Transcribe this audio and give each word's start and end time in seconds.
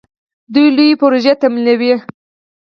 دوی 0.53 0.67
لویې 0.75 0.99
پروژې 1.01 1.33
تمویلوي. 1.41 1.93